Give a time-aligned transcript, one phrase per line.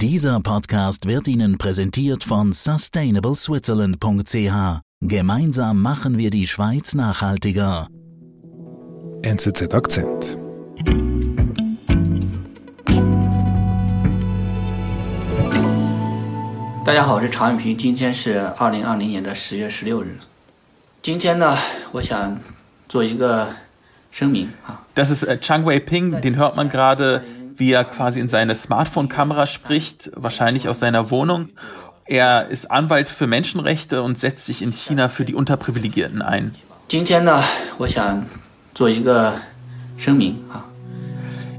[0.00, 4.80] Dieser Podcast wird Ihnen präsentiert von sustainableswitzerland.ch.
[5.00, 7.88] Gemeinsam machen wir die Schweiz nachhaltiger.
[9.22, 10.38] NZZ Akzent.
[24.94, 27.24] Das ist äh, Chang Wei-ping, den hört man gerade
[27.57, 31.49] wie er quasi in seine Smartphone-Kamera spricht, wahrscheinlich aus seiner Wohnung.
[32.05, 36.55] Er ist Anwalt für Menschenrechte und setzt sich in China für die Unterprivilegierten ein.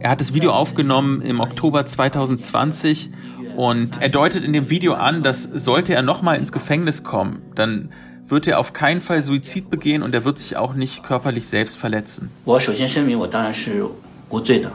[0.01, 3.11] Er hat das Video aufgenommen im Oktober 2020
[3.57, 7.91] und er deutet in dem Video an, dass sollte er nochmal ins Gefängnis kommen, dann
[8.27, 11.77] wird er auf keinen Fall Suizid begehen und er wird sich auch nicht körperlich selbst
[11.79, 12.31] verletzen.
[12.45, 13.85] 我首先声明，我当然是
[14.29, 14.71] 无罪的。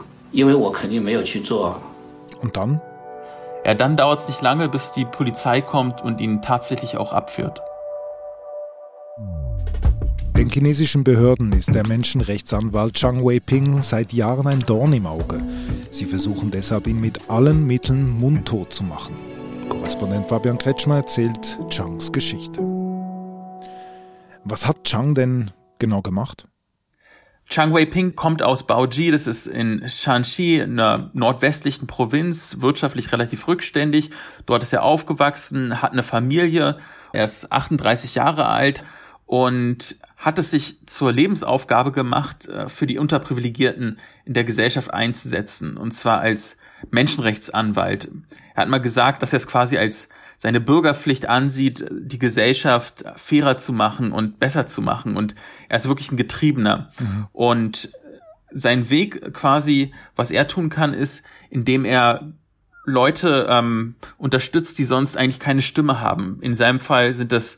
[2.41, 2.81] Und dann?
[3.65, 7.61] Ja, dann dauert es nicht lange, bis die Polizei kommt und ihn tatsächlich auch abführt.
[10.37, 15.37] Den chinesischen Behörden ist der Menschenrechtsanwalt Zhang Weiping seit Jahren ein Dorn im Auge.
[15.91, 19.15] Sie versuchen deshalb, ihn mit allen Mitteln mundtot zu machen.
[19.69, 22.61] Korrespondent Fabian Kretschmer erzählt Changs Geschichte.
[24.43, 26.47] Was hat Chang denn genau gemacht?
[27.47, 34.09] Chang Wei-ping kommt aus Baoji, das ist in Shanxi, einer nordwestlichen Provinz, wirtschaftlich relativ rückständig.
[34.47, 36.77] Dort ist er aufgewachsen, hat eine Familie,
[37.13, 38.83] er ist 38 Jahre alt
[39.25, 45.77] und hat es sich zur Lebensaufgabe gemacht, äh, für die Unterprivilegierten in der Gesellschaft einzusetzen,
[45.77, 46.57] und zwar als
[46.91, 48.09] Menschenrechtsanwalt.
[48.53, 53.57] Er hat mal gesagt, dass er es quasi als seine Bürgerpflicht ansieht, die Gesellschaft fairer
[53.57, 55.15] zu machen und besser zu machen.
[55.15, 55.33] Und
[55.69, 56.91] er ist wirklich ein Getriebener.
[56.99, 57.27] Mhm.
[57.31, 57.91] Und
[58.51, 62.33] sein Weg quasi, was er tun kann, ist, indem er
[62.85, 66.37] Leute ähm, unterstützt, die sonst eigentlich keine Stimme haben.
[66.41, 67.57] In seinem Fall sind das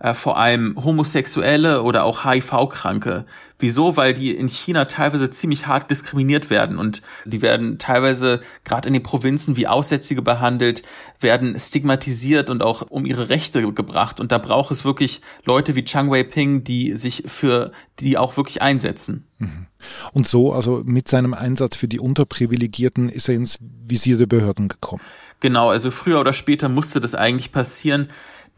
[0.00, 3.24] äh, vor allem Homosexuelle oder auch HIV-Kranke.
[3.58, 3.96] Wieso?
[3.96, 8.92] Weil die in China teilweise ziemlich hart diskriminiert werden und die werden teilweise gerade in
[8.92, 10.82] den Provinzen wie Aussätzige behandelt,
[11.20, 14.20] werden stigmatisiert und auch um ihre Rechte gebracht.
[14.20, 18.60] Und da braucht es wirklich Leute wie Chang Wei-ping, die sich für die auch wirklich
[18.60, 19.26] einsetzen.
[19.38, 19.66] Mhm.
[20.12, 24.68] Und so, also mit seinem Einsatz für die Unterprivilegierten, ist er ins Visier der Behörden
[24.68, 25.02] gekommen.
[25.40, 28.08] Genau, also früher oder später musste das eigentlich passieren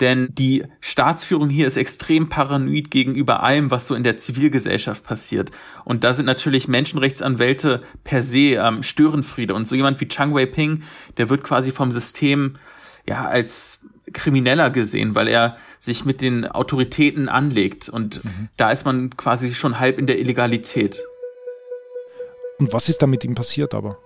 [0.01, 5.51] denn die Staatsführung hier ist extrem paranoid gegenüber allem, was so in der Zivilgesellschaft passiert.
[5.85, 9.55] Und da sind natürlich Menschenrechtsanwälte per se ähm, Störenfriede.
[9.55, 10.83] Und so jemand wie Chang Wei-ping,
[11.17, 12.55] der wird quasi vom System
[13.07, 17.89] ja als Krimineller gesehen, weil er sich mit den Autoritäten anlegt.
[17.89, 18.49] Und mhm.
[18.57, 21.03] da ist man quasi schon halb in der Illegalität.
[22.61, 23.99] Und was ist da mit ihm passiert aber?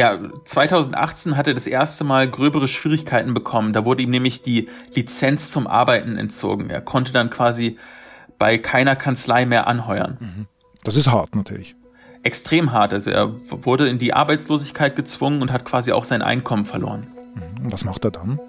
[0.00, 3.74] Ja, 2018 hat er das erste Mal gröbere Schwierigkeiten bekommen.
[3.74, 6.70] Da wurde ihm nämlich die Lizenz zum Arbeiten entzogen.
[6.70, 7.76] Er konnte dann quasi
[8.38, 10.16] bei keiner Kanzlei mehr anheuern.
[10.18, 10.46] Mhm.
[10.84, 11.76] Das ist hart natürlich.
[12.22, 12.94] Extrem hart.
[12.94, 17.08] Also er wurde in die Arbeitslosigkeit gezwungen und hat quasi auch sein Einkommen verloren.
[17.34, 17.64] Mhm.
[17.64, 18.40] Und was macht er dann?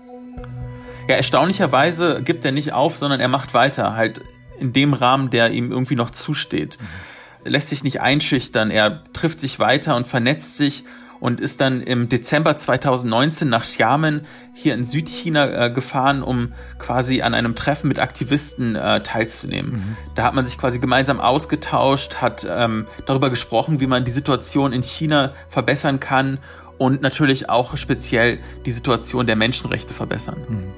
[1.10, 4.22] Ja, erstaunlicherweise gibt er nicht auf, sondern er macht weiter, halt
[4.58, 6.78] in dem Rahmen, der ihm irgendwie noch zusteht.
[6.80, 7.52] Mhm.
[7.52, 10.86] lässt sich nicht einschüchtern, er trifft sich weiter und vernetzt sich
[11.22, 14.22] und ist dann im Dezember 2019 nach Xiamen
[14.54, 19.72] hier in Südchina äh, gefahren, um quasi an einem Treffen mit Aktivisten äh, teilzunehmen.
[19.72, 19.98] Mhm.
[20.16, 24.74] Da hat man sich quasi gemeinsam ausgetauscht, hat ähm, darüber gesprochen, wie man die Situation
[24.74, 26.40] in China verbessern kann
[26.80, 30.38] und natürlich auch speziell die Situation der Menschenrechte verbessern.
[30.50, 30.74] Mhm.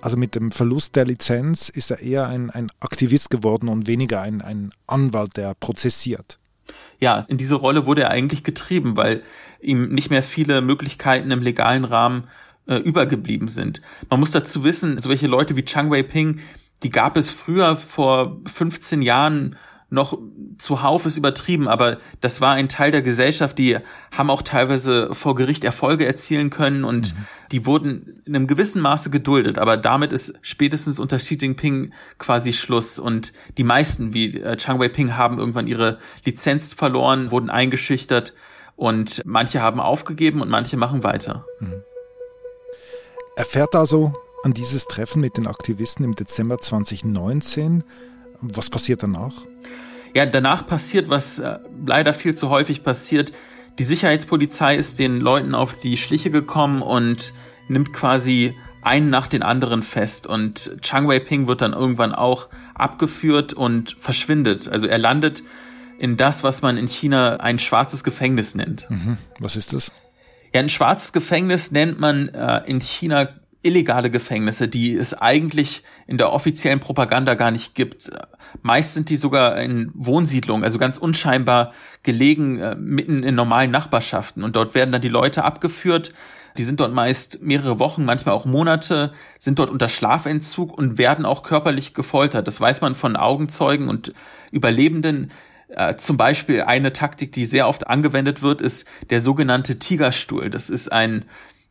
[0.00, 4.22] Also mit dem Verlust der Lizenz ist er eher ein, ein Aktivist geworden und weniger
[4.22, 6.38] ein, ein Anwalt, der prozessiert
[7.00, 9.22] ja, in diese Rolle wurde er eigentlich getrieben, weil
[9.60, 12.24] ihm nicht mehr viele Möglichkeiten im legalen Rahmen
[12.66, 13.80] äh, übergeblieben sind.
[14.10, 16.40] Man muss dazu wissen, solche Leute wie Chang Wei-ping,
[16.82, 19.56] die gab es früher vor 15 Jahren
[19.90, 20.18] noch
[20.58, 23.78] zuhauf ist übertrieben, aber das war ein Teil der Gesellschaft, die
[24.12, 27.26] haben auch teilweise vor Gericht Erfolge erzielen können und mhm.
[27.52, 29.58] Die wurden in einem gewissen Maße geduldet.
[29.58, 34.78] Aber damit ist spätestens unter Xi Jinping quasi Schluss und die meisten, wie äh, Chang
[34.78, 38.34] Wei-ping, haben irgendwann ihre Lizenz verloren, wurden eingeschüchtert
[38.76, 41.44] und manche haben aufgegeben und manche machen weiter.
[41.60, 41.82] Mhm.
[43.36, 44.12] Er fährt also
[44.42, 47.84] an dieses Treffen mit den Aktivisten im Dezember 2019
[48.40, 49.34] was passiert danach?
[50.14, 53.32] Ja, danach passiert, was äh, leider viel zu häufig passiert.
[53.78, 57.32] Die Sicherheitspolizei ist den Leuten auf die Schliche gekommen und
[57.68, 60.26] nimmt quasi einen nach den anderen fest.
[60.26, 64.68] Und Chang Wei-ping wird dann irgendwann auch abgeführt und verschwindet.
[64.68, 65.42] Also er landet
[65.98, 68.88] in das, was man in China ein schwarzes Gefängnis nennt.
[68.88, 69.18] Mhm.
[69.40, 69.90] Was ist das?
[70.54, 73.28] Ja, ein schwarzes Gefängnis nennt man äh, in China
[73.62, 78.10] illegale Gefängnisse, die es eigentlich in der offiziellen Propaganda gar nicht gibt.
[78.62, 81.72] Meist sind die sogar in Wohnsiedlungen, also ganz unscheinbar
[82.02, 84.44] gelegen, äh, mitten in normalen Nachbarschaften.
[84.44, 86.12] Und dort werden dann die Leute abgeführt.
[86.56, 91.24] Die sind dort meist mehrere Wochen, manchmal auch Monate, sind dort unter Schlafentzug und werden
[91.24, 92.48] auch körperlich gefoltert.
[92.48, 94.12] Das weiß man von Augenzeugen und
[94.50, 95.30] Überlebenden.
[95.68, 100.48] Äh, zum Beispiel eine Taktik, die sehr oft angewendet wird, ist der sogenannte Tigerstuhl.
[100.48, 101.24] Das ist ein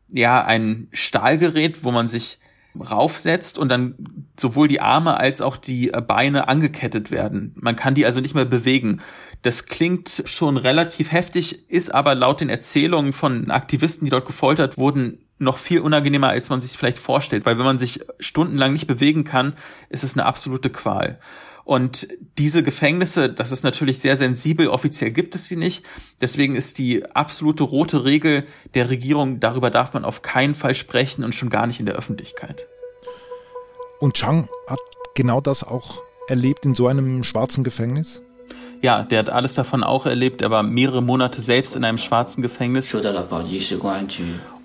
[0.09, 2.39] ja ein Stahlgerät, wo man sich
[2.79, 3.95] raufsetzt und dann
[4.39, 7.53] sowohl die Arme als auch die Beine angekettet werden.
[7.55, 9.01] Man kann die also nicht mehr bewegen.
[9.41, 14.77] Das klingt schon relativ heftig, ist aber laut den Erzählungen von Aktivisten, die dort gefoltert
[14.77, 18.87] wurden, noch viel unangenehmer, als man sich vielleicht vorstellt, weil wenn man sich stundenlang nicht
[18.87, 19.53] bewegen kann,
[19.89, 21.19] ist es eine absolute Qual.
[21.67, 25.85] Und diese Gefängnisse, das ist natürlich sehr sensibel, offiziell gibt es sie nicht.
[26.21, 31.25] Deswegen ist die absolute rote Regel der Regierung, darüber darf man auf keinen Fall sprechen
[31.25, 32.65] und schon gar nicht in der Öffentlichkeit.
[33.99, 34.79] Und Chang hat
[35.13, 38.21] genau das auch erlebt in so einem schwarzen Gefängnis?
[38.81, 40.41] Ja, der hat alles davon auch erlebt.
[40.41, 42.87] Er war mehrere Monate selbst in einem schwarzen Gefängnis.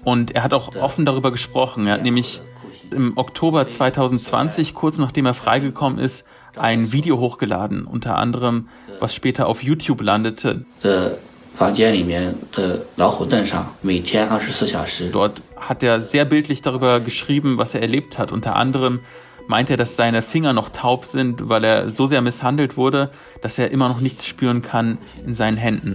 [0.05, 1.89] Und er hat auch offen darüber gesprochen.
[1.89, 2.41] Er hat nämlich
[2.93, 6.25] im Oktober 2020, kurz nachdem er freigekommen ist,
[6.57, 8.69] ein Video hochgeladen, unter anderem,
[9.01, 10.65] was später auf YouTube landete.
[15.13, 18.33] Dort hat er sehr bildlich darüber geschrieben, was er erlebt hat.
[18.33, 19.01] Unter anderem
[19.47, 23.11] meint er, dass seine Finger noch taub sind, weil er so sehr misshandelt wurde,
[23.43, 25.95] dass er immer noch nichts spüren kann in seinen Händen.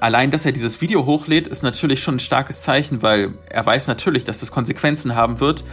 [0.00, 3.88] Allein, dass er dieses Video hochlädt, ist natürlich schon ein starkes Zeichen, weil er weiß
[3.88, 5.64] natürlich, dass das Konsequenzen haben wird,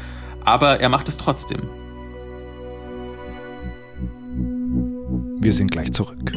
[0.44, 1.62] aber er macht es trotzdem.
[5.40, 6.32] Wir sind gleich zurück.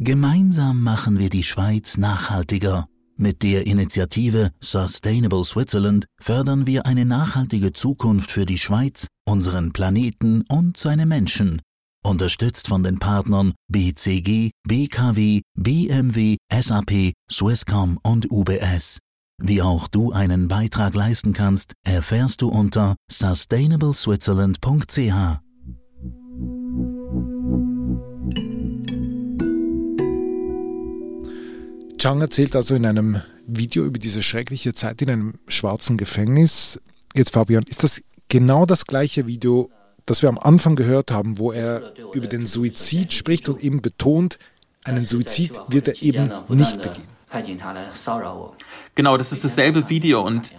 [0.00, 2.84] Gemeinsam machen wir die Schweiz nachhaltiger.
[3.16, 10.42] Mit der Initiative Sustainable Switzerland fördern wir eine nachhaltige Zukunft für die Schweiz, unseren Planeten
[10.48, 11.62] und seine Menschen
[12.04, 18.98] unterstützt von den Partnern BCG, BKW, BMW, SAP, Swisscom und UBS.
[19.44, 25.40] Wie auch du einen Beitrag leisten kannst, erfährst du unter sustainableswitzerland.ch.
[31.98, 36.80] Chang erzählt also in einem Video über diese schreckliche Zeit in einem schwarzen Gefängnis.
[37.14, 39.70] Jetzt Fabian, ist das genau das gleiche Video,
[40.06, 44.38] das wir am Anfang gehört haben, wo er über den Suizid spricht und eben betont,
[44.84, 47.08] einen Suizid wird er eben nicht begehen.
[48.94, 50.52] Genau, das ist dasselbe Video und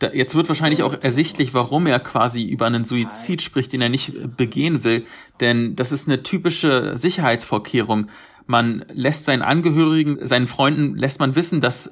[0.00, 3.88] da, jetzt wird wahrscheinlich auch ersichtlich, warum er quasi über einen Suizid spricht, den er
[3.88, 5.06] nicht begehen will,
[5.40, 8.08] denn das ist eine typische Sicherheitsvorkehrung.
[8.46, 11.90] Man lässt seinen Angehörigen, seinen Freunden lässt man wissen, dass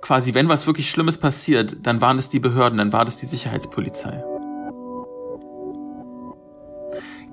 [0.00, 3.26] quasi, wenn was wirklich Schlimmes passiert, dann waren es die Behörden, dann war das die
[3.26, 4.35] Sicherheitspolizei.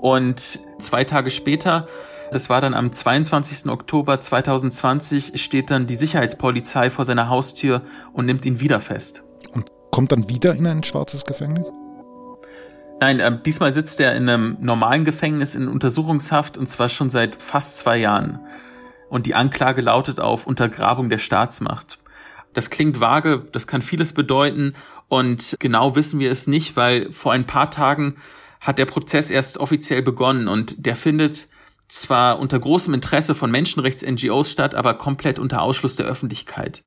[0.03, 1.87] Und zwei Tage später,
[2.29, 3.71] das war dann am 22.
[3.71, 9.23] Oktober 2020, steht dann die Sicherheitspolizei vor seiner Haustür und nimmt ihn wieder fest.
[9.53, 11.71] Und kommt dann wieder in ein schwarzes Gefängnis?
[12.99, 17.41] Nein, äh, diesmal sitzt er in einem normalen Gefängnis in Untersuchungshaft und zwar schon seit
[17.41, 18.41] fast zwei Jahren.
[19.07, 21.97] Und die Anklage lautet auf Untergrabung der Staatsmacht.
[22.53, 24.73] Das klingt vage, das kann vieles bedeuten
[25.07, 28.17] und genau wissen wir es nicht, weil vor ein paar Tagen
[28.63, 31.47] hat der Prozess erst offiziell begonnen und der findet
[31.89, 36.83] zwar unter großem Interesse von Menschenrechts-NGOs statt, aber komplett unter Ausschluss der Öffentlichkeit.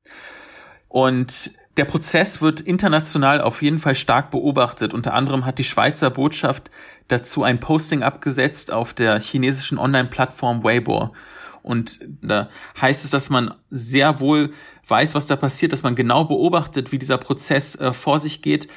[0.89, 4.93] Und der Prozess wird international auf jeden Fall stark beobachtet.
[4.95, 6.71] Unter anderem hat die Schweizer Botschaft
[7.07, 11.13] dazu ein Posting abgesetzt auf der chinesischen Online-Plattform Weibo.
[11.61, 12.49] Und da
[12.81, 14.51] heißt es, dass man sehr wohl
[14.87, 18.67] weiß, was da passiert, dass man genau beobachtet, wie dieser Prozess äh, vor sich geht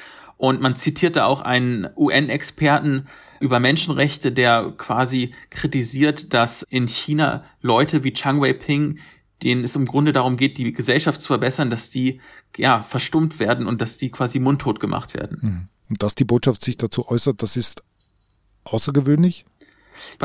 [0.41, 3.05] und man zitierte auch einen UN-Experten
[3.39, 8.97] über Menschenrechte, der quasi kritisiert, dass in China Leute wie Chang Wei-ping,
[9.43, 12.21] denen es im Grunde darum geht, die Gesellschaft zu verbessern, dass die
[12.57, 15.41] ja verstummt werden und dass die quasi mundtot gemacht werden.
[15.41, 15.67] Hm.
[15.89, 17.83] Und dass die Botschaft sich dazu äußert, das ist
[18.63, 19.45] außergewöhnlich?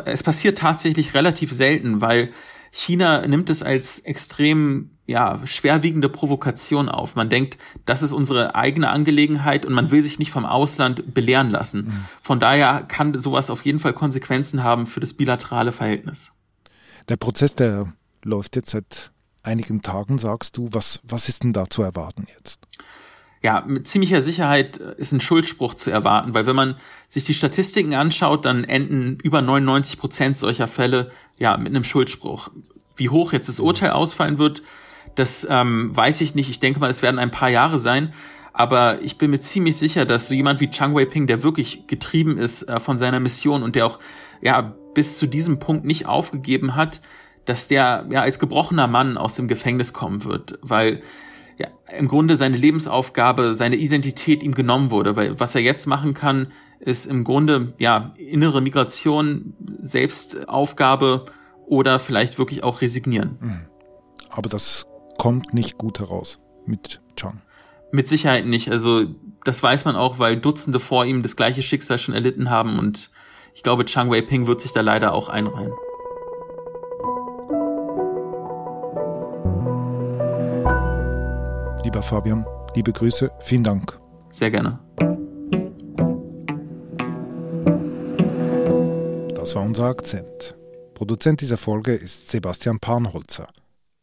[0.07, 2.31] Es passiert tatsächlich relativ selten, weil
[2.73, 7.15] China nimmt es als extrem ja, schwerwiegende Provokation auf.
[7.15, 11.51] Man denkt, das ist unsere eigene Angelegenheit und man will sich nicht vom Ausland belehren
[11.51, 11.87] lassen.
[11.87, 12.05] Mhm.
[12.23, 16.33] Von daher kann sowas auf jeden Fall Konsequenzen haben für das bilaterale Verhältnis.
[17.09, 17.93] Der Prozess, der
[18.25, 20.69] läuft jetzt seit einigen Tagen, sagst du.
[20.73, 22.67] Was, was ist denn da zu erwarten jetzt?
[23.47, 26.75] ja, mit ziemlicher Sicherheit ist ein Schuldspruch zu erwarten, weil wenn man
[27.09, 32.51] sich die Statistiken anschaut, dann enden über 99 Prozent solcher Fälle ja mit einem Schuldspruch.
[32.97, 34.63] Wie hoch jetzt das Urteil ausfallen wird,
[35.17, 36.49] das ähm, weiß ich nicht.
[36.51, 38.13] Ich denke mal, es werden ein paar Jahre sein.
[38.53, 42.39] Aber ich bin mir ziemlich sicher, dass so jemand wie Chang Wei-ping, der wirklich getrieben
[42.39, 43.99] ist äh, von seiner Mission und der auch
[44.41, 47.03] ja bis zu diesem Punkt nicht aufgegeben hat,
[47.45, 51.03] dass der ja als gebrochener Mann aus dem Gefängnis kommen wird, weil
[51.59, 56.15] ja, im Grunde seine Lebensaufgabe, seine Identität ihm genommen wurde, weil was er jetzt machen
[56.15, 56.49] kann,
[56.81, 61.27] ist im Grunde ja innere Migration, Selbstaufgabe
[61.67, 63.39] oder vielleicht wirklich auch resignieren.
[63.41, 63.61] Mhm.
[64.31, 64.87] Aber das
[65.19, 67.41] kommt nicht gut heraus mit Chang.
[67.93, 68.71] Mit Sicherheit nicht.
[68.71, 69.05] Also
[69.45, 73.11] das weiß man auch, weil Dutzende vor ihm das gleiche Schicksal schon erlitten haben und
[73.55, 75.73] ich glaube, Chang Wei-ping wird sich da leider auch einreihen.
[81.85, 82.45] Lieber Fabian,
[82.75, 83.99] liebe Grüße, vielen Dank.
[84.29, 84.79] Sehr gerne.
[89.35, 90.57] Das war unser Akzent.
[90.95, 93.49] Produzent dieser Folge ist Sebastian Panholzer.